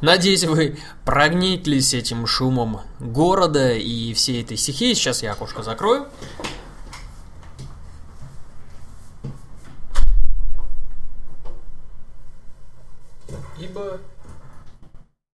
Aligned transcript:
Надеюсь, 0.00 0.44
вы 0.44 0.78
прогнитлись 1.04 1.94
этим 1.94 2.26
шумом 2.26 2.80
города 2.98 3.72
и 3.72 4.12
всей 4.14 4.42
этой 4.42 4.56
стихии. 4.56 4.94
Сейчас 4.94 5.22
я 5.22 5.32
окошко 5.32 5.62
закрою. 5.62 6.06
Ибо 13.60 14.00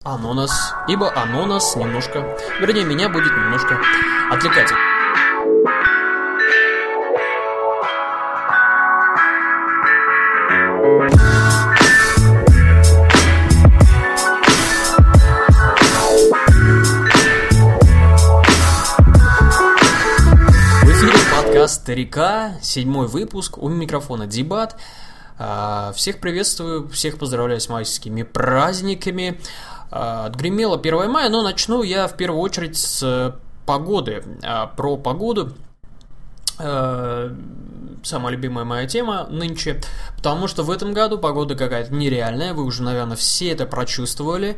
оно 0.04 0.32
нас, 0.32 0.74
ибо 0.88 1.12
оно 1.14 1.46
нас 1.46 1.74
немножко, 1.74 2.38
вернее, 2.60 2.84
меня 2.84 3.08
будет 3.08 3.32
немножко 3.32 3.80
отвлекать. 4.30 4.70
«Старика», 21.86 22.54
седьмой 22.62 23.06
выпуск, 23.06 23.58
у 23.58 23.68
микрофона 23.68 24.26
Дебат. 24.26 24.76
А, 25.38 25.92
Всех 25.94 26.18
приветствую, 26.18 26.88
всех 26.88 27.16
поздравляю 27.16 27.60
с 27.60 27.68
майскими 27.68 28.24
праздниками. 28.24 29.40
А, 29.92 30.26
Отгремело 30.26 30.76
1 30.76 31.08
мая, 31.08 31.28
но 31.28 31.42
начну 31.42 31.84
я 31.84 32.08
в 32.08 32.16
первую 32.16 32.40
очередь 32.40 32.76
с 32.76 33.36
погоды. 33.66 34.24
А, 34.42 34.66
Про 34.66 34.96
погоду 34.96 35.52
э, 36.58 37.36
самая 38.02 38.32
любимая 38.32 38.64
моя 38.64 38.88
тема 38.88 39.28
нынче, 39.30 39.80
потому 40.16 40.48
что 40.48 40.64
в 40.64 40.72
этом 40.72 40.92
году 40.92 41.18
погода 41.18 41.54
какая-то 41.54 41.94
нереальная, 41.94 42.52
вы 42.52 42.64
уже, 42.64 42.82
наверное, 42.82 43.16
все 43.16 43.50
это 43.50 43.64
прочувствовали. 43.64 44.56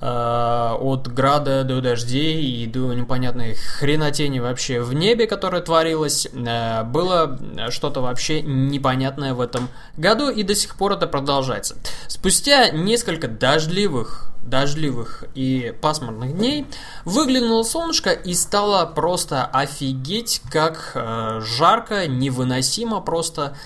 Э, 0.00 0.76
От 0.80 1.08
града 1.08 1.64
до 1.64 1.80
дождей 1.80 2.42
и 2.44 2.66
до 2.66 2.92
непонятной 2.94 3.54
хренотени 3.54 4.38
вообще 4.38 4.80
в 4.80 4.92
небе, 4.92 5.26
которая 5.26 5.62
творилась, 5.62 6.26
э, 6.26 6.82
было 6.84 7.38
что-то 7.70 8.00
вообще 8.00 8.42
непонятное 8.42 9.34
в 9.34 9.40
этом 9.40 9.68
году, 9.96 10.30
и 10.30 10.42
до 10.42 10.54
сих 10.54 10.76
пор 10.76 10.92
это 10.92 11.06
продолжается. 11.06 11.76
Спустя 12.08 12.70
несколько 12.70 13.28
дождливых 13.28 14.30
дождливых 14.44 15.24
и 15.34 15.74
пасмурных 15.80 16.36
дней 16.36 16.66
выглянуло 17.04 17.62
солнышко 17.62 18.10
и 18.10 18.34
стало 18.34 18.84
просто 18.86 19.46
офигеть 19.46 20.42
как 20.50 20.92
э, 20.94 21.40
жарко, 21.42 22.06
невыносимо 22.06 23.00
просто. 23.00 23.56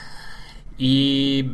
И, 0.78 1.52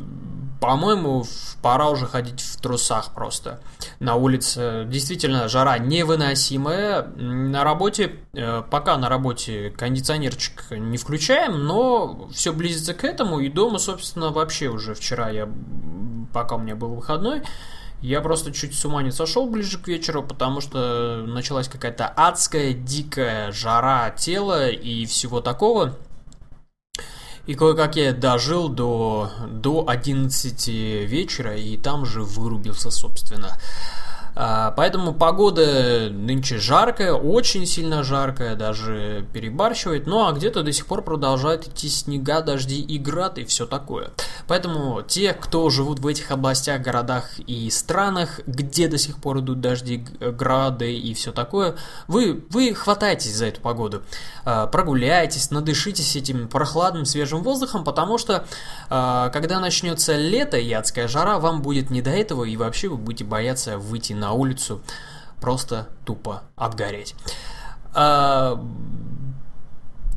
по-моему, 0.64 1.26
пора 1.60 1.90
уже 1.90 2.06
ходить 2.06 2.40
в 2.40 2.58
трусах 2.58 3.12
просто. 3.12 3.60
На 4.00 4.14
улице 4.14 4.86
действительно 4.88 5.46
жара 5.46 5.76
невыносимая. 5.76 7.02
На 7.02 7.64
работе, 7.64 8.16
э, 8.32 8.62
пока 8.70 8.96
на 8.96 9.10
работе 9.10 9.74
кондиционерчик 9.76 10.70
не 10.70 10.96
включаем, 10.96 11.66
но 11.66 12.30
все 12.32 12.54
близится 12.54 12.94
к 12.94 13.04
этому. 13.04 13.40
И 13.40 13.50
дома, 13.50 13.78
собственно, 13.78 14.30
вообще 14.30 14.68
уже 14.68 14.94
вчера 14.94 15.28
я, 15.28 15.50
пока 16.32 16.56
у 16.56 16.58
меня 16.60 16.76
был 16.76 16.94
выходной, 16.94 17.42
я 18.00 18.22
просто 18.22 18.50
чуть 18.50 18.74
с 18.74 18.82
ума 18.86 19.02
не 19.02 19.10
сошел 19.10 19.46
ближе 19.46 19.78
к 19.78 19.86
вечеру, 19.86 20.22
потому 20.22 20.62
что 20.62 21.24
началась 21.26 21.68
какая-то 21.68 22.06
адская, 22.06 22.72
дикая 22.72 23.52
жара 23.52 24.08
тела 24.16 24.70
и 24.70 25.04
всего 25.04 25.42
такого. 25.42 25.94
И 27.46 27.54
кое-как 27.54 27.96
я 27.96 28.12
дожил 28.12 28.68
до, 28.70 29.30
до 29.50 29.84
11 29.86 30.68
вечера, 30.68 31.56
и 31.56 31.76
там 31.76 32.06
же 32.06 32.22
вырубился, 32.22 32.90
собственно. 32.90 33.58
А, 34.36 34.72
Поэтому 34.76 35.14
погода 35.14 36.08
нынче 36.10 36.58
жаркая, 36.58 37.12
очень 37.12 37.66
сильно 37.66 38.02
жаркая, 38.02 38.56
даже 38.56 39.26
перебарщивает. 39.32 40.06
Ну 40.06 40.26
а 40.26 40.32
где-то 40.32 40.62
до 40.62 40.72
сих 40.72 40.86
пор 40.86 41.02
продолжают 41.02 41.68
идти 41.68 41.88
снега, 41.88 42.40
дожди 42.40 42.80
и 42.80 42.98
град 42.98 43.38
и 43.38 43.44
все 43.44 43.66
такое. 43.66 44.10
Поэтому 44.48 45.02
те, 45.02 45.32
кто 45.32 45.70
живут 45.70 46.00
в 46.00 46.06
этих 46.06 46.30
областях, 46.30 46.82
городах 46.82 47.38
и 47.38 47.70
странах, 47.70 48.40
где 48.46 48.88
до 48.88 48.98
сих 48.98 49.16
пор 49.18 49.38
идут 49.38 49.60
дожди, 49.60 50.04
грады 50.20 50.94
и 50.94 51.14
все 51.14 51.32
такое, 51.32 51.76
вы, 52.08 52.44
вы 52.50 52.74
хватайтесь 52.74 53.34
за 53.34 53.46
эту 53.46 53.60
погоду. 53.60 54.02
А, 54.44 54.66
Прогуляйтесь, 54.66 55.50
надышитесь 55.50 56.16
этим 56.16 56.48
прохладным 56.48 57.04
свежим 57.04 57.42
воздухом, 57.42 57.84
потому 57.84 58.18
что 58.18 58.44
а, 58.90 59.30
когда 59.30 59.60
начнется 59.60 60.16
лето 60.16 60.56
и 60.56 60.72
адская 60.72 61.06
жара, 61.08 61.38
вам 61.38 61.62
будет 61.62 61.90
не 61.90 62.02
до 62.02 62.10
этого, 62.10 62.44
и 62.44 62.56
вообще 62.56 62.88
вы 62.88 62.96
будете 62.96 63.24
бояться 63.24 63.78
выйти 63.78 64.12
на 64.12 64.23
улицу, 64.32 64.80
просто 65.40 65.88
тупо 66.04 66.42
обгореть. 66.56 67.14
А, 67.94 68.60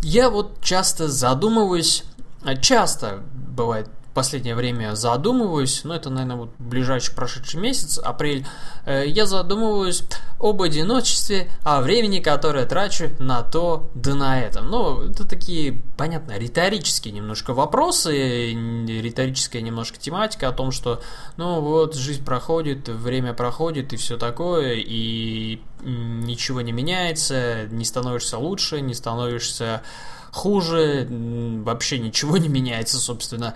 Я 0.02 0.30
вот 0.30 0.62
часто 0.62 1.10
задумываюсь, 1.10 2.04
а, 2.44 2.56
часто 2.56 3.24
бывает 3.34 3.90
последнее 4.18 4.56
время 4.56 4.96
задумываюсь, 4.96 5.84
но 5.84 5.96
это, 5.96 6.10
наверное, 6.10 6.38
вот 6.38 6.50
ближайший 6.58 7.14
прошедший 7.14 7.60
месяц, 7.60 8.00
апрель, 8.00 8.48
э, 8.84 9.04
я 9.06 9.28
задумываюсь 9.28 10.02
об 10.40 10.64
одиночестве, 10.64 11.52
о 11.62 11.82
времени, 11.82 12.20
которое 12.20 12.66
трачу 12.66 13.12
на 13.20 13.44
то 13.44 13.92
да 13.94 14.16
на 14.16 14.42
это. 14.42 14.62
Ну, 14.62 15.04
это 15.04 15.28
такие, 15.28 15.84
понятно, 15.98 16.36
риторические 16.36 17.14
немножко 17.14 17.54
вопросы, 17.54 18.54
риторическая 18.54 19.62
немножко 19.62 20.00
тематика 20.00 20.48
о 20.50 20.52
том, 20.52 20.72
что, 20.72 21.00
ну 21.38 21.62
вот, 21.62 21.94
жизнь 21.94 22.26
проходит, 22.26 22.90
время 22.90 23.36
проходит 23.36 23.94
и 23.94 23.98
все 23.98 24.18
такое, 24.18 24.78
и 24.78 25.62
ничего 25.84 26.62
не 26.62 26.72
меняется, 26.72 27.68
не 27.70 27.86
становишься 27.86 28.40
лучше, 28.40 28.82
не 28.82 28.96
становишься 28.96 29.84
хуже, 30.32 31.08
вообще 31.10 32.00
ничего 32.00 32.38
не 32.38 32.48
меняется, 32.48 32.98
собственно. 32.98 33.56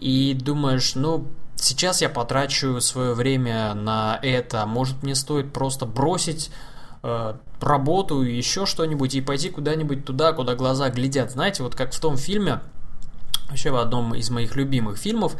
И 0.00 0.34
думаешь, 0.34 0.94
ну, 0.94 1.26
сейчас 1.56 2.02
я 2.02 2.08
потрачу 2.08 2.80
свое 2.80 3.14
время 3.14 3.74
на 3.74 4.18
это, 4.22 4.64
может 4.66 5.02
мне 5.02 5.14
стоит 5.14 5.52
просто 5.52 5.86
бросить 5.86 6.50
э, 7.02 7.34
работу 7.60 8.22
и 8.22 8.34
еще 8.34 8.66
что-нибудь 8.66 9.14
и 9.14 9.20
пойти 9.20 9.50
куда-нибудь 9.50 10.04
туда, 10.04 10.32
куда 10.32 10.54
глаза 10.54 10.90
глядят. 10.90 11.32
Знаете, 11.32 11.62
вот 11.62 11.74
как 11.74 11.92
в 11.92 12.00
том 12.00 12.16
фильме, 12.16 12.60
вообще 13.48 13.70
в 13.70 13.76
одном 13.76 14.14
из 14.14 14.30
моих 14.30 14.56
любимых 14.56 14.98
фильмов 14.98 15.36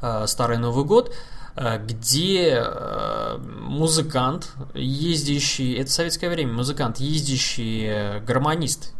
э, 0.00 0.26
«Старый 0.26 0.58
Новый 0.58 0.84
год», 0.84 1.14
э, 1.56 1.78
где 1.84 2.62
э, 2.64 3.38
музыкант, 3.38 4.52
ездящий, 4.74 5.74
это 5.74 5.90
советское 5.90 6.30
время, 6.30 6.54
музыкант, 6.54 6.98
ездящий 6.98 7.86
э, 7.86 8.20
гармонист, 8.20 8.94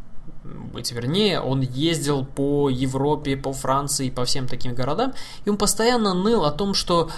быть 0.72 0.92
вернее, 0.92 1.41
он 1.41 1.60
ездил 1.60 2.25
по 2.25 2.69
Европе, 2.69 3.36
по 3.36 3.53
Франции, 3.53 4.10
по 4.10 4.25
всем 4.25 4.47
таким 4.47 4.75
городам, 4.75 5.14
и 5.44 5.50
он 5.50 5.56
постоянно 5.56 6.14
ныл 6.14 6.44
о 6.44 6.50
том, 6.50 6.75
что 6.75 7.10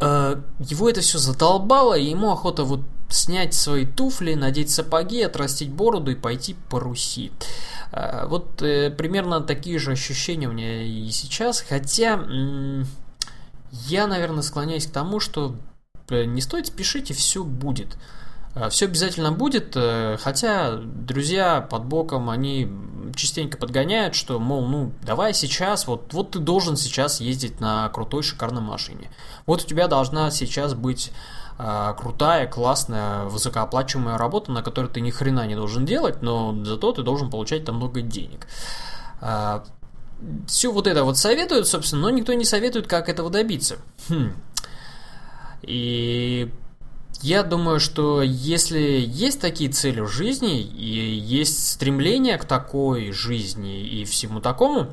э, 0.00 0.40
его 0.58 0.88
это 0.88 1.00
все 1.00 1.18
задолбало, 1.18 1.96
и 1.98 2.10
ему 2.10 2.30
охота 2.30 2.64
вот 2.64 2.80
снять 3.08 3.54
свои 3.54 3.86
туфли, 3.86 4.34
надеть 4.34 4.70
сапоги, 4.70 5.22
отрастить 5.22 5.70
бороду 5.70 6.12
и 6.12 6.14
пойти 6.14 6.56
по 6.68 6.80
Руси. 6.80 7.32
Э, 7.92 8.26
вот 8.26 8.62
э, 8.62 8.90
примерно 8.90 9.40
такие 9.40 9.78
же 9.78 9.92
ощущения 9.92 10.48
у 10.48 10.52
меня 10.52 10.82
и 10.82 11.10
сейчас, 11.10 11.60
хотя 11.60 12.14
м, 12.14 12.86
я, 13.70 14.06
наверное, 14.06 14.42
склоняюсь 14.42 14.86
к 14.86 14.92
тому, 14.92 15.20
что 15.20 15.56
э, 16.08 16.24
не 16.24 16.40
стоит 16.40 16.66
спешить, 16.66 17.10
и 17.10 17.14
все 17.14 17.44
будет. 17.44 17.96
Все 18.70 18.86
обязательно 18.86 19.30
будет, 19.30 19.76
э, 19.76 20.16
хотя 20.20 20.76
друзья 20.76 21.60
под 21.60 21.84
боком, 21.84 22.30
они 22.30 22.68
частенько 23.14 23.56
подгоняют, 23.56 24.14
что, 24.14 24.38
мол, 24.38 24.66
ну, 24.66 24.92
давай 25.02 25.34
сейчас, 25.34 25.86
вот, 25.86 26.12
вот 26.12 26.32
ты 26.32 26.40
должен 26.40 26.76
сейчас 26.76 27.20
ездить 27.20 27.60
на 27.60 27.88
крутой 27.90 28.22
шикарной 28.22 28.60
машине. 28.60 29.10
Вот 29.46 29.62
у 29.62 29.66
тебя 29.66 29.86
должна 29.86 30.30
сейчас 30.30 30.74
быть 30.74 31.12
э, 31.58 31.94
крутая, 31.96 32.46
классная, 32.48 33.24
высокооплачиваемая 33.24 34.18
работа, 34.18 34.50
на 34.50 34.62
которой 34.62 34.88
ты 34.88 35.00
ни 35.00 35.10
хрена 35.10 35.46
не 35.46 35.54
должен 35.54 35.86
делать, 35.86 36.22
но 36.22 36.56
зато 36.64 36.92
ты 36.92 37.02
должен 37.02 37.30
получать 37.30 37.64
там 37.64 37.76
много 37.76 38.02
денег. 38.02 38.48
А, 39.20 39.64
все 40.46 40.72
вот 40.72 40.86
это 40.86 41.04
вот 41.04 41.18
советуют, 41.18 41.68
собственно, 41.68 42.02
но 42.02 42.10
никто 42.10 42.32
не 42.32 42.44
советует, 42.44 42.86
как 42.86 43.08
этого 43.08 43.30
добиться. 43.30 43.76
Хм. 44.08 44.32
И 45.62 46.50
я 47.22 47.42
думаю, 47.42 47.80
что 47.80 48.22
если 48.22 48.80
есть 48.80 49.40
такие 49.40 49.70
цели 49.70 50.00
в 50.00 50.08
жизни 50.08 50.60
и 50.60 51.14
есть 51.14 51.70
стремление 51.72 52.38
к 52.38 52.44
такой 52.44 53.12
жизни 53.12 53.82
и 53.82 54.04
всему 54.04 54.40
такому, 54.40 54.88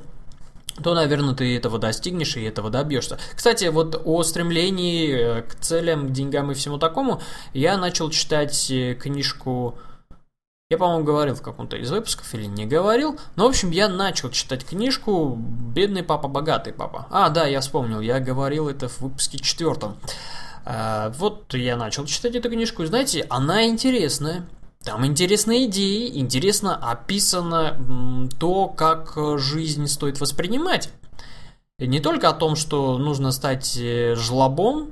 то, 0.84 0.94
наверное, 0.94 1.34
ты 1.34 1.56
этого 1.56 1.80
достигнешь 1.80 2.38
и 2.38 2.44
этого 2.44 2.70
добьешься. 2.70 3.18
Кстати, 3.36 3.66
вот 3.66 4.00
о 4.06 4.24
стремлении 4.24 5.40
э, 5.40 5.42
к 5.42 5.56
целям, 5.56 6.08
к 6.08 6.12
деньгам 6.12 6.52
и 6.52 6.54
всему 6.54 6.78
такому 6.78 7.22
я 7.54 7.78
начал 7.78 8.10
читать 8.10 8.70
э, 8.70 8.94
книжку 8.94 9.78
Я, 10.70 10.78
по-моему, 10.78 11.04
говорил 11.04 11.34
в 11.34 11.42
каком-то 11.42 11.78
из 11.78 11.90
выпусков 11.90 12.34
или 12.36 12.46
не 12.46 12.66
говорил. 12.66 13.18
Но, 13.36 13.46
в 13.46 13.50
общем, 13.50 13.72
я 13.72 13.88
начал 13.88 14.30
читать 14.30 14.66
книжку 14.66 15.36
«Бедный 15.38 16.04
папа, 16.04 16.28
богатый 16.28 16.74
папа». 16.74 17.08
А, 17.10 17.30
да, 17.30 17.48
я 17.48 17.62
вспомнил, 17.62 18.02
я 18.02 18.20
говорил 18.20 18.68
это 18.68 18.90
в 18.90 19.00
выпуске 19.00 19.40
четвертом. 19.40 19.98
А, 20.70 21.12
вот 21.18 21.54
я 21.54 21.78
начал 21.78 22.06
читать 22.06 22.36
эту 22.36 22.50
книжку, 22.50 22.84
и 22.84 22.88
знаете, 22.88 23.26
она 23.30 23.68
интересная. 23.68 24.46
Там 24.84 25.06
интересные 25.06 25.66
идеи, 25.68 26.20
интересно 26.20 26.76
описано 26.76 28.30
то, 28.38 28.68
как 28.68 29.18
жизнь 29.40 29.88
стоит 29.88 30.20
воспринимать. 30.20 30.90
И 31.80 31.88
не 31.88 32.02
только 32.02 32.28
о 32.28 32.34
том, 32.34 32.58
что 32.58 32.98
нужно 32.98 33.32
стать 33.32 33.78
э, 33.78 34.16
жлобом 34.16 34.92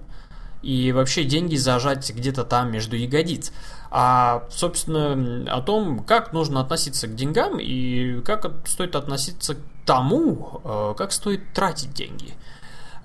и 0.62 0.94
вообще 0.94 1.26
деньги 1.26 1.58
зажать 1.58 2.10
где-то 2.10 2.46
там 2.46 2.72
между 2.72 2.96
ягодиц 2.96 3.52
а, 3.92 4.44
собственно, 4.50 5.46
о 5.54 5.62
том, 5.62 6.04
как 6.04 6.32
нужно 6.32 6.62
относиться 6.62 7.08
к 7.08 7.16
деньгам 7.16 7.60
и 7.60 8.22
как 8.22 8.68
стоит 8.68 8.96
относиться 8.96 9.56
к 9.56 9.60
тому, 9.86 10.62
э, 10.64 10.94
как 10.98 11.12
стоит 11.12 11.54
тратить 11.54 11.94
деньги. 11.94 12.34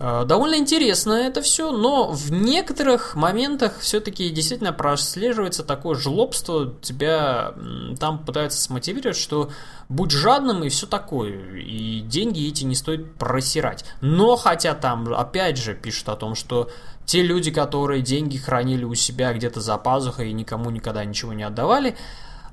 Э, 0.00 0.24
довольно 0.24 0.54
интересно 0.54 1.12
это 1.12 1.42
все, 1.42 1.70
но 1.72 2.10
в 2.10 2.32
некоторых 2.32 3.14
моментах 3.14 3.80
все-таки 3.80 4.30
действительно 4.30 4.72
прослеживается 4.72 5.62
такое 5.62 5.94
жлобство, 5.94 6.74
тебя 6.80 7.52
там 8.00 8.24
пытаются 8.24 8.62
смотивировать, 8.62 9.18
что 9.18 9.50
будь 9.90 10.10
жадным 10.10 10.64
и 10.64 10.70
все 10.70 10.86
такое, 10.86 11.54
и 11.54 12.00
деньги 12.00 12.48
эти 12.48 12.64
не 12.64 12.74
стоит 12.74 13.14
просирать. 13.16 13.84
Но 14.00 14.36
хотя 14.36 14.74
там 14.74 15.12
опять 15.12 15.58
же 15.58 15.74
пишут 15.74 16.08
о 16.08 16.16
том, 16.16 16.34
что 16.34 16.70
те 17.04 17.22
люди, 17.22 17.50
которые 17.50 18.00
деньги 18.00 18.38
хранили 18.38 18.84
у 18.84 18.94
себя 18.94 19.34
где-то 19.34 19.60
за 19.60 19.76
пазухой 19.76 20.30
и 20.30 20.32
никому 20.32 20.70
никогда 20.70 21.04
ничего 21.04 21.34
не 21.34 21.42
отдавали, 21.42 21.94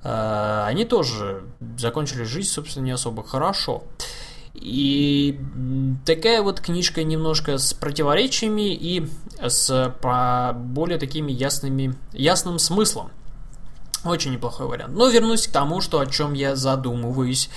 э, 0.03 0.63
они 0.65 0.83
тоже 0.83 1.43
закончили 1.77 2.23
жизнь, 2.23 2.49
собственно, 2.49 2.83
не 2.83 2.91
особо 2.91 3.23
хорошо. 3.23 3.85
И 4.59 5.39
такая 6.05 6.41
вот 6.41 6.59
книжка 6.59 7.03
немножко 7.03 7.57
с 7.57 7.73
противоречиями 7.73 8.73
и 8.73 9.07
с 9.39 9.93
более 10.55 10.97
такими 10.97 11.31
ясными, 11.31 11.95
ясным 12.11 12.59
смыслом. 12.59 13.11
Очень 14.03 14.33
неплохой 14.33 14.67
вариант. 14.67 14.95
Но 14.95 15.07
вернусь 15.09 15.47
к 15.47 15.51
тому, 15.51 15.81
что 15.81 15.99
о 15.99 16.05
чем 16.05 16.33
я 16.33 16.55
задумываюсь. 16.55 17.49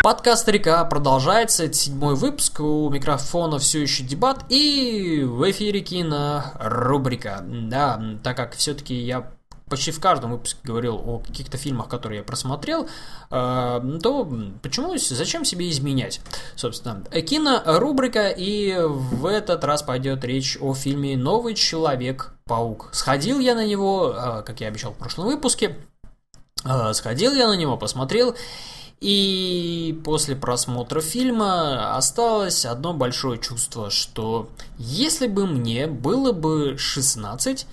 Подкаст 0.01 0.47
«Река» 0.47 0.85
продолжается, 0.85 1.65
это 1.65 1.73
седьмой 1.73 2.15
выпуск, 2.15 2.61
у 2.61 2.89
микрофона 2.89 3.59
все 3.59 3.81
еще 3.81 4.03
дебат, 4.03 4.45
и 4.47 5.23
в 5.25 5.49
эфире 5.51 5.81
кинорубрика. 5.81 7.43
Да, 7.43 8.01
так 8.23 8.37
как 8.37 8.53
все-таки 8.55 8.95
я 8.95 9.29
почти 9.69 9.91
в 9.91 9.99
каждом 9.99 10.31
выпуске 10.31 10.59
говорил 10.63 10.95
о 10.95 11.19
каких-то 11.19 11.57
фильмах, 11.57 11.87
которые 11.87 12.19
я 12.19 12.23
просмотрел, 12.23 12.87
э, 13.29 13.99
то 14.01 14.29
почему, 14.61 14.97
зачем 14.97 15.45
себе 15.45 15.69
изменять? 15.69 16.21
Собственно, 16.55 17.03
кинорубрика, 17.21 18.29
и 18.29 18.75
в 18.79 19.25
этот 19.25 19.63
раз 19.63 19.83
пойдет 19.83 20.23
речь 20.25 20.57
о 20.59 20.73
фильме 20.73 21.15
«Новый 21.15 21.53
Человек-паук». 21.53 22.89
Сходил 22.91 23.39
я 23.39 23.55
на 23.55 23.65
него, 23.65 24.15
э, 24.17 24.43
как 24.43 24.59
я 24.61 24.67
обещал 24.67 24.93
в 24.93 24.97
прошлом 24.97 25.27
выпуске, 25.27 25.77
э, 26.65 26.93
сходил 26.93 27.33
я 27.33 27.47
на 27.47 27.55
него, 27.55 27.77
посмотрел, 27.77 28.35
и 28.99 29.97
после 30.03 30.35
просмотра 30.35 30.99
фильма 30.99 31.95
осталось 31.95 32.65
одно 32.65 32.93
большое 32.93 33.39
чувство, 33.39 33.89
что 33.89 34.49
если 34.77 35.27
бы 35.27 35.47
мне 35.47 35.87
было 35.87 36.33
бы 36.33 36.77
16, 36.77 37.65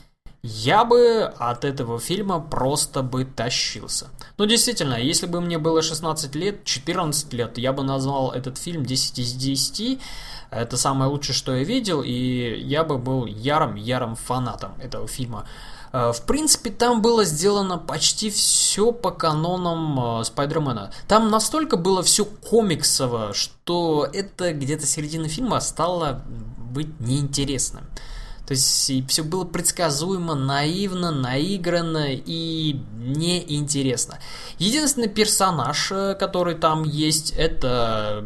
я 0.47 0.85
бы 0.85 1.23
от 1.39 1.65
этого 1.65 1.99
фильма 1.99 2.41
просто 2.41 3.03
бы 3.03 3.25
тащился. 3.25 4.07
Ну, 4.39 4.47
действительно, 4.47 4.95
если 4.95 5.27
бы 5.27 5.41
мне 5.41 5.59
было 5.59 5.83
16 5.83 6.35
лет, 6.37 6.65
14 6.65 7.33
лет, 7.33 7.59
я 7.59 7.73
бы 7.73 7.83
назвал 7.83 8.31
этот 8.33 8.59
фильм 8.59 8.85
10 8.85 9.19
из 9.19 9.33
10. 9.33 9.99
Это 10.51 10.77
самое 10.77 11.11
лучшее, 11.11 11.35
что 11.35 11.57
я 11.57 11.65
видел, 11.65 12.03
и 12.03 12.61
я 12.61 12.85
бы 12.85 12.99
был 12.99 13.27
ярым-ярым 13.27 14.15
фанатом 14.15 14.75
этого 14.81 15.09
фильма. 15.09 15.47
Э, 15.93 16.13
в 16.13 16.23
принципе, 16.23 16.71
там 16.71 17.03
было 17.03 17.25
сделано 17.25 17.79
почти 17.79 18.31
все 18.31 18.93
по 18.93 19.11
канонам 19.11 20.21
э, 20.21 20.25
Спайдермена. 20.25 20.93
Там 21.09 21.31
настолько 21.31 21.77
было 21.77 22.03
все 22.03 22.25
комиксово, 22.25 23.35
что 23.35 24.09
это 24.13 24.53
где-то 24.53 24.87
середина 24.87 25.29
фильма 25.29 25.61
стало 25.61 26.23
быть 26.71 27.01
неинтересным. 27.01 27.85
То 28.47 28.53
есть 28.53 28.91
и 28.91 29.05
все 29.07 29.23
было 29.25 29.45
предсказуемо, 29.45 30.35
наивно, 30.35 31.11
наигранно 31.11 32.13
и 32.13 32.81
неинтересно. 32.97 34.19
Единственный 34.59 35.09
персонаж, 35.09 35.91
э, 35.91 36.15
который 36.15 36.55
там 36.55 36.85
есть, 36.85 37.33
это 37.33 38.25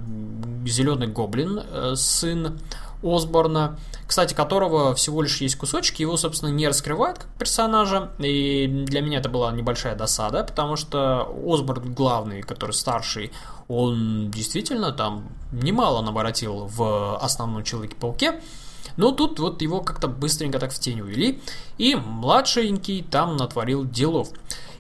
Зеленый 0.67 1.07
Гоблин, 1.07 1.63
сын 1.97 2.61
Осборна, 3.03 3.79
кстати, 4.07 4.35
которого 4.35 4.95
всего 4.95 5.23
лишь 5.23 5.41
есть 5.41 5.57
кусочки, 5.57 6.03
его, 6.03 6.17
собственно, 6.17 6.51
не 6.51 6.67
раскрывают 6.69 7.19
как 7.19 7.29
персонажа, 7.39 8.11
и 8.19 8.67
для 8.67 9.01
меня 9.01 9.21
это 9.21 9.29
была 9.29 9.53
небольшая 9.53 9.95
досада, 9.95 10.45
потому 10.45 10.77
что 10.77 11.33
Осборн 11.47 11.95
главный, 11.95 12.43
который 12.43 12.73
старший, 12.73 13.33
он 13.69 14.31
действительно 14.31 14.93
там 14.93 15.29
немало 15.53 16.03
наворотил 16.03 16.67
в 16.67 17.17
основном 17.19 17.63
Человеке-пауке, 17.63 18.41
но 18.97 19.13
тут 19.13 19.39
вот 19.39 19.63
его 19.63 19.81
как-то 19.81 20.09
быстренько 20.09 20.59
так 20.59 20.73
в 20.73 20.79
тень 20.79 21.01
увели, 21.01 21.41
и 21.79 21.95
младшенький 21.95 23.03
там 23.03 23.37
натворил 23.37 23.85
делов. 23.85 24.29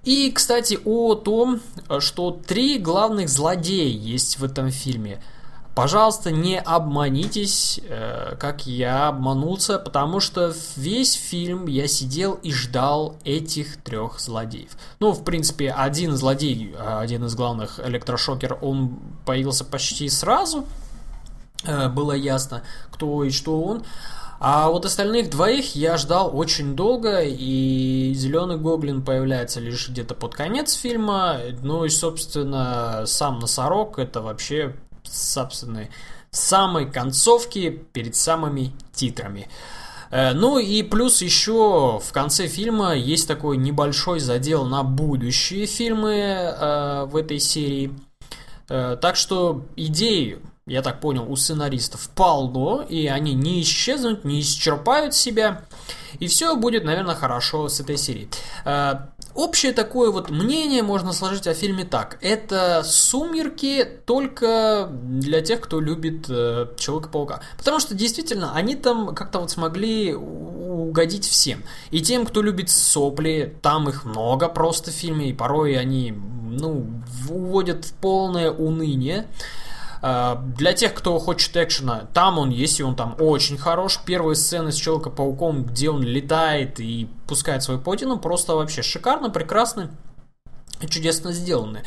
И, 0.05 0.31
кстати, 0.31 0.79
о 0.85 1.15
том, 1.15 1.61
что 1.99 2.31
три 2.31 2.79
главных 2.79 3.29
злодея 3.29 3.89
есть 3.89 4.39
в 4.39 4.45
этом 4.45 4.71
фильме– 4.71 5.23
пожалуйста, 5.81 6.31
не 6.31 6.61
обманитесь, 6.61 7.81
э, 7.83 8.37
как 8.39 8.67
я 8.67 9.09
обманулся, 9.09 9.79
потому 9.79 10.21
что 10.21 10.55
весь 10.77 11.15
фильм 11.15 11.67
я 11.67 11.89
сидел 11.89 12.35
и 12.35 12.53
ждал 12.53 13.17
этих 13.25 13.83
трех 13.83 14.21
злодеев. 14.21 14.73
Ну, 14.99 15.13
в 15.13 15.25
принципе, 15.25 15.71
один 15.71 16.17
злодей, 16.17 16.75
один 16.79 17.25
из 17.25 17.35
главных 17.35 17.81
электрошокер, 17.81 18.59
он 18.61 18.99
появился 19.25 19.65
почти 19.65 20.09
сразу, 20.11 20.61
э, 20.61 20.65
было 21.65 22.13
ясно, 22.13 22.63
кто 22.91 23.25
и 23.25 23.31
что 23.31 23.63
он. 23.63 23.85
А 24.43 24.71
вот 24.71 24.87
остальных 24.87 25.29
двоих 25.29 25.77
я 25.77 25.99
ждал 25.99 26.35
очень 26.35 26.75
долго, 26.75 27.21
и 27.23 28.13
Зеленый 28.15 28.57
Гоблин 28.57 29.03
появляется 29.03 29.61
лишь 29.61 29.91
где-то 29.91 30.15
под 30.15 30.35
конец 30.35 30.73
фильма. 30.73 31.39
Ну 31.63 31.85
и, 31.85 31.91
собственно, 31.91 33.03
сам 33.05 33.39
Носорог 33.39 33.99
это 33.99 34.23
вообще, 34.23 34.75
собственно, 35.03 35.89
самой 36.31 36.91
концовки 36.91 37.69
перед 37.93 38.17
самыми 38.17 38.73
титрами. 38.93 39.49
Э, 40.11 40.33
ну 40.33 40.59
и 40.59 40.83
плюс 40.83 41.23
еще 41.23 42.01
в 42.03 42.13
конце 42.13 42.47
фильма 42.47 42.95
есть 42.95 43.29
такой 43.29 43.57
небольшой 43.57 44.21
задел 44.21 44.65
на 44.65 44.83
будущие 44.83 45.67
фильмы 45.67 46.15
э, 46.15 47.05
в 47.05 47.17
этой 47.17 47.39
серии. 47.39 47.93
Э, 48.69 48.97
так 49.01 49.17
что 49.17 49.67
идеи 49.77 50.39
я 50.71 50.83
так 50.83 51.01
понял, 51.01 51.31
у 51.31 51.35
сценаристов 51.35 52.09
полно, 52.15 52.85
и 52.89 53.09
они 53.09 53.35
не 53.35 53.61
исчезнут, 53.63 54.25
не 54.25 54.41
исчерпают 54.41 55.15
себя, 55.15 55.65
и 56.21 56.29
все 56.29 56.55
будет, 56.55 56.85
наверное, 56.85 57.17
хорошо 57.17 57.69
с 57.69 57.81
этой 57.81 57.97
серией. 57.97 58.29
Э, 58.65 58.95
общее 59.35 59.73
такое 59.73 60.13
вот 60.13 60.31
мнение 60.31 60.85
можно 60.85 61.13
сложить 61.13 61.49
о 61.49 61.55
фильме 61.55 61.85
так. 61.85 62.19
Это 62.21 62.83
«Сумерки» 62.85 63.85
только 64.07 64.89
для 64.93 65.41
тех, 65.41 65.61
кто 65.61 65.81
любит 65.81 66.27
э, 66.29 66.69
Человека-паука. 66.79 67.41
Потому 67.59 67.81
что, 67.81 67.97
действительно, 67.97 68.55
они 68.55 68.77
там 68.77 69.13
как-то 69.13 69.41
вот 69.41 69.51
смогли 69.51 70.15
угодить 70.15 71.27
всем. 71.27 71.65
И 71.91 72.01
тем, 72.01 72.25
кто 72.25 72.43
любит 72.43 72.71
сопли, 72.71 73.57
там 73.61 73.89
их 73.89 74.05
много 74.05 74.49
просто 74.49 74.93
в 74.93 74.95
фильме, 74.95 75.31
и 75.31 75.33
порой 75.33 75.77
они, 75.77 76.13
ну, 76.13 76.87
уводят 77.29 77.87
в 77.87 77.93
полное 77.95 78.53
уныние. 78.53 79.27
Э, 80.03 80.37
для 80.57 80.73
тех, 80.73 80.95
кто 80.95 81.19
хочет 81.19 81.57
экшена, 81.57 82.09
там 82.13 82.39
он 82.39 82.51
есть, 82.51 82.81
и 82.81 82.83
он 82.83 82.97
там 82.97 83.17
очень 83.19 83.59
хорош. 83.59 84.01
Первые 84.05 84.37
сцены 84.37 84.73
с 84.73 84.77
Человека-пауком, 84.77 85.65
где 85.65 85.91
он 85.91 86.03
летает 86.03 86.81
и 86.81 87.09
пускает 87.27 87.63
свою 87.63 87.81
плотину, 87.81 88.19
просто 88.19 88.55
вообще 88.55 88.83
шикарно, 88.83 89.31
прекрасно 89.31 89.91
чудесно 90.89 91.33
сделаны. 91.33 91.83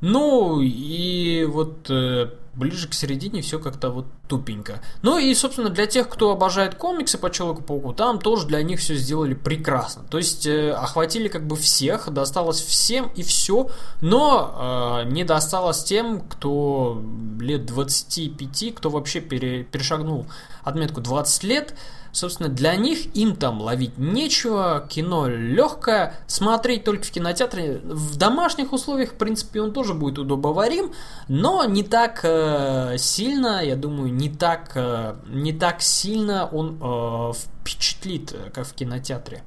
Ну, 0.00 0.60
и 0.60 1.44
вот 1.44 1.90
э, 1.90 2.30
ближе 2.54 2.88
к 2.88 2.94
середине 2.94 3.42
все 3.42 3.58
как-то 3.58 3.90
вот 3.90 4.06
тупенько. 4.28 4.80
Ну 5.02 5.18
и, 5.18 5.34
собственно, 5.34 5.70
для 5.70 5.86
тех, 5.86 6.08
кто 6.08 6.30
обожает 6.30 6.74
комиксы 6.74 7.18
по 7.18 7.30
Человеку-пауку, 7.30 7.92
там 7.92 8.18
тоже 8.18 8.46
для 8.46 8.62
них 8.62 8.80
все 8.80 8.94
сделали 8.94 9.34
прекрасно. 9.34 10.04
То 10.10 10.18
есть 10.18 10.46
э, 10.46 10.72
охватили 10.72 11.28
как 11.28 11.46
бы 11.46 11.56
всех, 11.56 12.10
досталось 12.12 12.60
всем 12.60 13.10
и 13.14 13.22
все, 13.22 13.70
но 14.00 15.02
э, 15.04 15.10
не 15.10 15.24
досталось 15.24 15.84
тем, 15.84 16.20
кто 16.20 17.02
лет 17.40 17.66
25, 17.66 18.74
кто 18.74 18.90
вообще 18.90 19.20
пере, 19.20 19.64
перешагнул 19.64 20.26
отметку 20.64 21.00
20 21.00 21.44
лет, 21.44 21.74
Собственно, 22.16 22.48
для 22.48 22.74
них 22.76 23.14
им 23.14 23.36
там 23.36 23.60
ловить 23.60 23.98
нечего, 23.98 24.86
кино 24.88 25.28
легкое, 25.28 26.14
смотреть 26.26 26.82
только 26.82 27.04
в 27.04 27.10
кинотеатре. 27.10 27.82
В 27.84 28.16
домашних 28.16 28.72
условиях, 28.72 29.10
в 29.10 29.16
принципе, 29.16 29.60
он 29.60 29.74
тоже 29.74 29.92
будет 29.92 30.18
удобоварим, 30.18 30.92
но 31.28 31.66
не 31.66 31.82
так 31.82 32.20
э, 32.22 32.96
сильно, 32.96 33.62
я 33.62 33.76
думаю, 33.76 34.10
не 34.16 34.30
так, 34.30 34.72
э, 34.74 35.14
не 35.28 35.52
так 35.52 35.82
сильно 35.82 36.46
он 36.46 36.78
э, 36.80 37.32
впечатлит, 37.34 38.34
как 38.54 38.66
в 38.66 38.72
кинотеатре. 38.72 39.42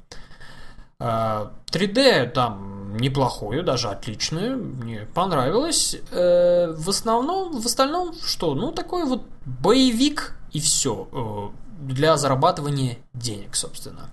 3D 1.00 1.98
э, 1.98 2.26
там 2.26 2.96
неплохое, 2.96 3.62
даже 3.62 3.88
отличное, 3.88 4.56
мне 4.56 5.06
понравилось. 5.14 5.96
Э, 6.10 6.74
в 6.76 6.88
основном, 6.88 7.60
в 7.60 7.66
остальном, 7.66 8.14
что? 8.24 8.54
Ну, 8.54 8.70
такой 8.72 9.04
вот 9.04 9.22
боевик 9.44 10.36
и 10.52 10.60
все. 10.60 11.08
Э, 11.12 11.48
для 11.80 12.16
зарабатывания 12.16 12.98
денег, 13.14 13.56
собственно. 13.56 14.10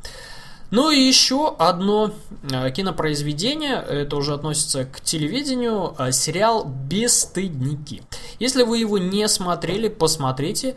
Ну 0.69 0.91
и 0.91 1.00
еще 1.00 1.55
одно 1.57 2.12
э, 2.51 2.71
кинопроизведение, 2.71 3.75
это 3.75 4.17
уже 4.17 4.33
относится 4.33 4.86
к 4.86 5.00
телевидению, 5.00 5.95
э, 5.97 6.12
сериал 6.12 6.65
«Бесстыдники». 6.65 8.03
Если 8.39 8.63
вы 8.63 8.79
его 8.79 8.97
не 8.97 9.27
смотрели, 9.29 9.88
посмотрите. 9.88 10.75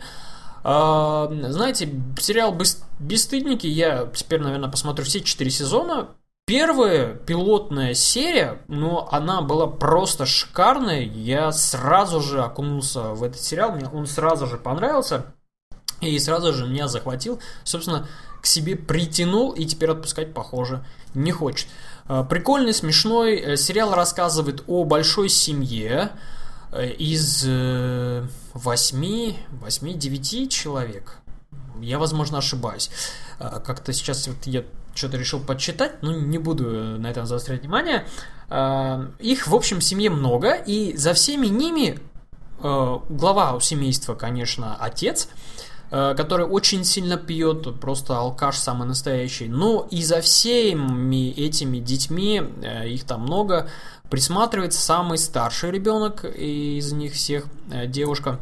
Э, 0.63 1.27
знаете, 1.49 1.89
сериал 2.19 2.55
«Бесстыдники» 2.99 3.67
я 3.67 4.09
теперь, 4.13 4.39
наверное, 4.39 4.69
посмотрю 4.69 5.03
все 5.03 5.19
четыре 5.19 5.51
сезона. 5.51 6.09
Первая 6.45 7.13
пилотная 7.13 7.93
серия, 7.93 8.61
но 8.67 9.09
она 9.11 9.41
была 9.41 9.67
просто 9.67 10.25
шикарная. 10.25 11.01
Я 11.01 11.51
сразу 11.51 12.21
же 12.21 12.41
окунулся 12.41 13.09
в 13.09 13.23
этот 13.23 13.41
сериал, 13.41 13.73
мне 13.73 13.87
он 13.87 14.07
сразу 14.07 14.47
же 14.47 14.57
понравился. 14.57 15.25
И 16.01 16.17
сразу 16.17 16.51
же 16.51 16.65
меня 16.67 16.87
захватил, 16.87 17.39
собственно, 17.63 18.07
к 18.41 18.47
себе 18.47 18.75
притянул 18.75 19.51
и 19.51 19.65
теперь 19.65 19.91
отпускать, 19.91 20.33
похоже, 20.33 20.83
не 21.13 21.31
хочет. 21.31 21.67
Э, 22.07 22.25
прикольный, 22.27 22.73
смешной 22.73 23.35
э, 23.35 23.57
сериал 23.57 23.93
рассказывает 23.93 24.63
о 24.67 24.83
большой 24.83 25.29
семье 25.29 26.11
э, 26.71 26.89
из 26.89 27.45
8, 27.45 28.27
8-9 28.53 30.47
человек. 30.47 31.17
Я, 31.79 31.99
возможно, 31.99 32.39
ошибаюсь. 32.39 32.91
Как-то 33.39 33.91
сейчас 33.93 34.27
вот 34.27 34.37
я 34.45 34.63
что-то 34.93 35.17
решил 35.17 35.39
подсчитать, 35.39 36.03
но 36.03 36.11
не 36.11 36.37
буду 36.37 36.65
на 36.99 37.07
этом 37.09 37.25
заострять 37.25 37.61
внимание. 37.61 38.05
Их, 39.17 39.47
в 39.47 39.55
общем, 39.55 39.81
семье 39.81 40.11
много, 40.11 40.53
и 40.53 40.95
за 40.95 41.15
всеми 41.15 41.47
ними 41.47 41.97
глава 42.61 43.53
у 43.55 43.59
семейства, 43.59 44.13
конечно, 44.13 44.75
отец– 44.75 45.27
который 46.15 46.45
очень 46.45 46.85
сильно 46.85 47.17
пьет, 47.17 47.79
просто 47.81 48.17
алкаш 48.17 48.57
самый 48.57 48.87
настоящий. 48.87 49.49
Но 49.49 49.87
и 49.91 50.01
за 50.01 50.21
всеми 50.21 51.31
этими 51.31 51.79
детьми, 51.79 52.41
э, 52.63 52.87
их 52.87 53.03
там 53.03 53.23
много, 53.23 53.69
присматривает 54.09 54.73
самый 54.73 55.17
старший 55.17 55.69
ребенок 55.71 56.23
из 56.23 56.93
них 56.93 57.13
всех, 57.13 57.45
э, 57.71 57.87
девушка. 57.87 58.39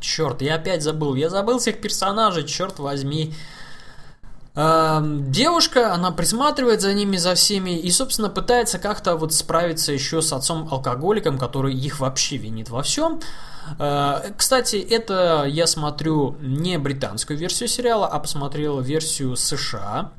Черт, 0.00 0.42
я 0.42 0.54
опять 0.54 0.82
забыл, 0.82 1.16
я 1.16 1.28
забыл 1.28 1.58
всех 1.58 1.80
персонажей, 1.80 2.44
черт 2.44 2.78
возьми. 2.78 3.34
Девушка, 4.54 5.92
она 5.92 6.12
присматривает 6.12 6.80
за 6.80 6.94
ними, 6.94 7.16
за 7.16 7.34
всеми, 7.34 7.76
и, 7.76 7.90
собственно, 7.90 8.28
пытается 8.28 8.78
как-то 8.78 9.16
вот 9.16 9.34
справиться 9.34 9.92
еще 9.92 10.22
с 10.22 10.32
отцом-алкоголиком, 10.32 11.38
который 11.38 11.74
их 11.74 11.98
вообще 11.98 12.36
винит 12.36 12.70
во 12.70 12.84
всем. 12.84 13.20
Э, 13.78 14.30
кстати, 14.36 14.76
это 14.76 15.44
я 15.46 15.66
смотрю 15.66 16.36
не 16.40 16.78
британскую 16.78 17.38
версию 17.38 17.68
сериала, 17.68 18.06
а 18.06 18.18
посмотрел 18.20 18.80
версию 18.80 19.36
США. 19.36 20.12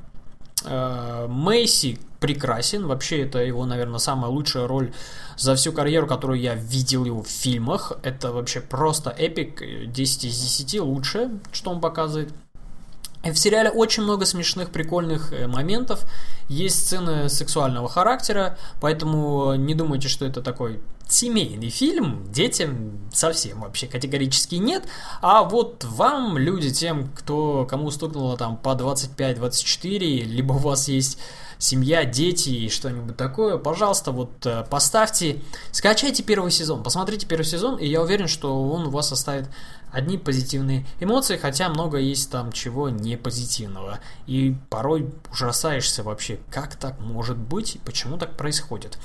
Э, 0.64 1.26
Мэйси 1.28 1.98
прекрасен. 2.20 2.86
Вообще, 2.86 3.22
это 3.22 3.38
его, 3.38 3.64
наверное, 3.66 3.98
самая 3.98 4.30
лучшая 4.30 4.66
роль 4.66 4.92
за 5.36 5.54
всю 5.54 5.72
карьеру, 5.72 6.06
которую 6.06 6.40
я 6.40 6.54
видел 6.54 7.04
его 7.04 7.22
в 7.22 7.28
фильмах. 7.28 7.92
Это 8.02 8.32
вообще 8.32 8.60
просто 8.60 9.10
эпик. 9.10 9.62
10 9.92 10.24
из 10.24 10.38
10 10.38 10.80
лучшее, 10.80 11.38
что 11.52 11.70
он 11.70 11.80
показывает. 11.80 12.32
В 13.32 13.36
сериале 13.36 13.70
очень 13.70 14.02
много 14.02 14.24
смешных, 14.24 14.70
прикольных 14.70 15.32
э, 15.32 15.46
моментов. 15.46 16.04
Есть 16.48 16.86
сцены 16.86 17.28
сексуального 17.28 17.88
характера, 17.88 18.58
поэтому 18.80 19.54
не 19.54 19.74
думайте, 19.74 20.08
что 20.08 20.24
это 20.24 20.42
такой 20.42 20.80
семейный 21.08 21.70
фильм, 21.70 22.24
детям 22.32 23.08
совсем 23.12 23.60
вообще 23.60 23.86
категорически 23.86 24.56
нет, 24.56 24.84
а 25.22 25.44
вот 25.44 25.84
вам, 25.84 26.36
люди, 26.36 26.70
тем, 26.70 27.10
кто, 27.14 27.64
кому 27.64 27.90
стукнуло 27.90 28.36
там 28.36 28.56
по 28.56 28.70
25-24, 28.70 29.98
либо 30.24 30.54
у 30.54 30.58
вас 30.58 30.88
есть 30.88 31.18
семья, 31.58 32.04
дети 32.04 32.50
и 32.50 32.68
что-нибудь 32.68 33.16
такое, 33.16 33.56
пожалуйста, 33.56 34.10
вот 34.10 34.44
э, 34.44 34.64
поставьте, 34.68 35.42
скачайте 35.70 36.22
первый 36.22 36.50
сезон, 36.50 36.82
посмотрите 36.82 37.26
первый 37.26 37.44
сезон, 37.44 37.76
и 37.76 37.86
я 37.86 38.02
уверен, 38.02 38.28
что 38.28 38.68
он 38.68 38.88
у 38.88 38.90
вас 38.90 39.12
оставит 39.12 39.48
одни 39.90 40.18
позитивные 40.18 40.86
эмоции, 41.00 41.36
хотя 41.36 41.68
много 41.68 41.98
есть 41.98 42.30
там 42.30 42.52
чего 42.52 42.88
не 42.88 43.16
позитивного. 43.16 44.00
И 44.26 44.56
порой 44.70 45.10
ужасаешься 45.32 46.02
вообще, 46.02 46.38
как 46.50 46.76
так 46.76 47.00
может 47.00 47.36
быть, 47.36 47.78
почему 47.84 48.18
так 48.18 48.36
происходит. 48.36 48.98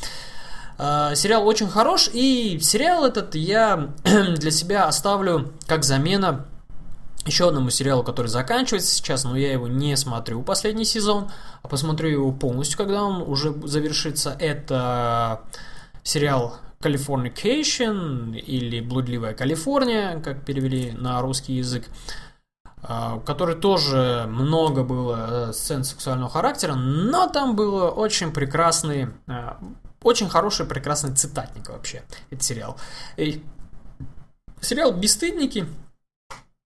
Uh, 0.77 1.15
сериал 1.15 1.47
очень 1.47 1.67
хорош, 1.67 2.09
и 2.11 2.57
сериал 2.59 3.05
этот 3.05 3.35
я 3.35 3.89
для 4.03 4.51
себя 4.51 4.85
оставлю 4.85 5.53
как 5.67 5.83
замена 5.83 6.47
еще 7.25 7.49
одному 7.49 7.69
сериалу, 7.69 8.03
который 8.03 8.27
заканчивается 8.27 8.93
сейчас, 8.93 9.23
но 9.23 9.37
я 9.37 9.51
его 9.51 9.67
не 9.67 9.95
смотрю 9.95 10.41
последний 10.41 10.85
сезон, 10.85 11.29
а 11.61 11.67
посмотрю 11.67 12.09
его 12.09 12.31
полностью, 12.31 12.77
когда 12.79 13.03
он 13.03 13.21
уже 13.21 13.53
завершится. 13.67 14.35
Это 14.39 15.41
сериал 16.03 16.57
Californication 16.81 18.37
или 18.37 18.81
Блудливая 18.81 19.33
Калифорния, 19.33 20.19
как 20.19 20.43
перевели 20.45 20.91
на 20.91 21.21
русский 21.21 21.53
язык, 21.53 21.85
а, 22.83 23.19
который 23.19 23.55
тоже 23.55 24.25
много 24.27 24.83
было 24.83 25.49
э, 25.49 25.53
сцен 25.53 25.83
сексуального 25.83 26.31
характера, 26.31 26.73
но 26.73 27.27
там 27.27 27.55
было 27.55 27.89
очень 27.89 28.31
прекрасный, 28.31 29.09
э, 29.27 29.49
очень 30.01 30.29
хороший, 30.29 30.65
прекрасный 30.65 31.15
цитатник 31.15 31.69
вообще, 31.69 32.03
этот 32.31 32.43
сериал. 32.43 32.77
И 33.17 33.43
сериал 34.61 34.93
«Бесстыдники», 34.93 35.67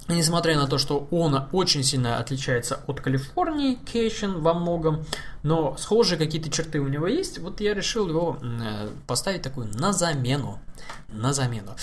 Несмотря 0.08 0.56
на 0.56 0.68
то, 0.68 0.78
что 0.78 1.08
он 1.10 1.48
очень 1.52 1.84
сильно 1.84 2.20
отличается 2.20 2.80
от 2.86 3.02
Калифорнии, 3.02 3.74
Кейшен 3.74 4.40
во 4.42 4.54
многом, 4.54 5.04
но 5.42 5.76
схожие 5.78 6.20
какие-то 6.20 6.52
черты 6.52 6.80
у 6.80 6.88
него 6.88 7.08
есть, 7.08 7.40
вот 7.40 7.60
я 7.60 7.74
решил 7.74 8.08
его 8.08 8.38
э, 8.42 8.90
поставить 9.08 9.42
такую 9.42 9.68
на 9.74 9.94
замену. 9.94 10.60
На 11.10 11.34
замену. 11.34 11.76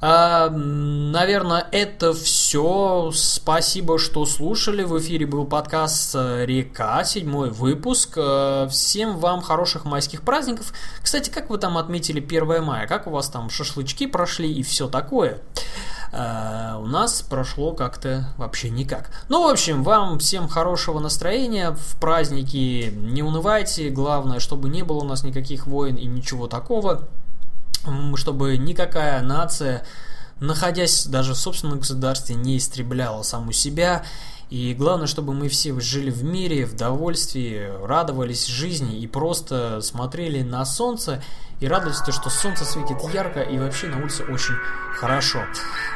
А, 0.00 0.48
наверное, 0.48 1.66
это 1.72 2.12
все. 2.12 3.10
Спасибо, 3.12 3.98
что 3.98 4.24
слушали. 4.26 4.84
В 4.84 4.98
эфире 5.00 5.26
был 5.26 5.44
подкаст 5.44 6.14
э, 6.14 6.46
«Река», 6.46 7.02
седьмой 7.04 7.50
выпуск. 7.50 8.14
Э, 8.16 8.68
всем 8.70 9.18
вам 9.18 9.42
хороших 9.42 9.84
майских 9.84 10.22
праздников. 10.22 10.72
Кстати, 11.02 11.30
как 11.30 11.50
вы 11.50 11.58
там 11.58 11.76
отметили 11.76 12.20
1 12.20 12.62
мая? 12.62 12.86
Как 12.86 13.08
у 13.08 13.10
вас 13.10 13.28
там 13.28 13.50
шашлычки 13.50 14.06
прошли 14.06 14.52
и 14.52 14.62
все 14.62 14.88
такое? 14.88 15.40
Uh, 16.10 16.80
у 16.82 16.86
нас 16.86 17.20
прошло 17.20 17.72
как-то 17.72 18.28
вообще 18.38 18.70
никак. 18.70 19.10
Ну, 19.28 19.46
в 19.46 19.50
общем, 19.50 19.82
вам 19.82 20.18
всем 20.18 20.48
хорошего 20.48 21.00
настроения 21.00 21.72
в 21.72 21.96
праздники. 22.00 22.90
Не 22.94 23.22
унывайте. 23.22 23.90
Главное, 23.90 24.40
чтобы 24.40 24.70
не 24.70 24.82
было 24.84 25.00
у 25.00 25.04
нас 25.04 25.22
никаких 25.22 25.66
войн 25.66 25.96
и 25.96 26.06
ничего 26.06 26.46
такого 26.46 27.06
чтобы 28.16 28.56
никакая 28.56 29.22
нация, 29.22 29.84
находясь 30.40 31.06
даже 31.06 31.34
в 31.34 31.38
собственном 31.38 31.78
государстве, 31.80 32.34
не 32.34 32.58
истребляла 32.58 33.22
саму 33.22 33.52
себя. 33.52 34.04
И 34.50 34.74
главное, 34.74 35.06
чтобы 35.06 35.34
мы 35.34 35.48
все 35.48 35.78
жили 35.78 36.10
в 36.10 36.24
мире, 36.24 36.64
в 36.64 36.74
довольстве, 36.74 37.70
радовались 37.82 38.46
жизни 38.46 38.98
и 38.98 39.06
просто 39.06 39.82
смотрели 39.82 40.42
на 40.42 40.64
солнце 40.64 41.22
и 41.60 41.66
радовались, 41.66 41.98
то, 41.98 42.12
что 42.12 42.30
солнце 42.30 42.64
светит 42.64 42.98
ярко 43.12 43.40
и 43.40 43.58
вообще 43.58 43.88
на 43.88 43.98
улице 43.98 44.24
очень 44.24 44.54
хорошо. 44.94 45.44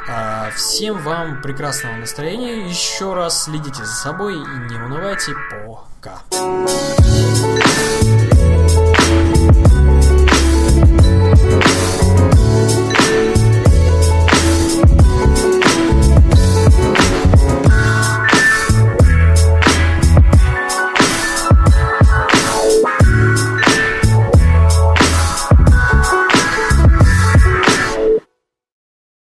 А, 0.09 0.50
всем 0.50 0.99
вам 1.02 1.40
прекрасного 1.42 1.97
настроения. 1.97 2.68
Еще 2.68 3.14
раз 3.14 3.44
следите 3.44 3.85
за 3.85 3.92
собой 3.92 4.35
и 4.35 4.38
не 4.38 4.76
унывайте. 4.76 5.32
Пока. 5.50 6.23